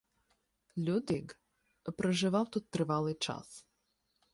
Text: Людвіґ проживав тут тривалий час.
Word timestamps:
Людвіґ 0.77 1.35
проживав 1.97 2.51
тут 2.51 2.69
тривалий 2.69 3.13
час. 3.13 3.65